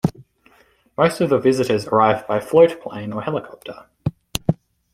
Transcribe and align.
Most 0.97 1.21
of 1.21 1.29
the 1.29 1.37
visitors 1.37 1.85
arrive 1.85 2.25
by 2.25 2.39
float 2.39 2.81
plane 2.81 3.13
or 3.13 3.21
helicopter. 3.21 3.85